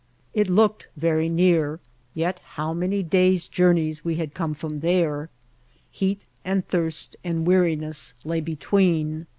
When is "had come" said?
4.15-4.55